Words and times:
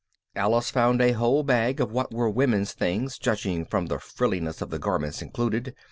Alice 0.35 0.71
found 0.71 0.99
a 0.99 1.11
whole 1.11 1.43
bag 1.43 1.79
of 1.79 1.91
what 1.91 2.11
were 2.11 2.27
women's 2.27 2.73
things 2.73 3.19
judging 3.19 3.63
from 3.63 3.85
the 3.85 3.99
frilliness 3.99 4.59
of 4.59 4.71
the 4.71 4.79
garments 4.79 5.21
included. 5.21 5.75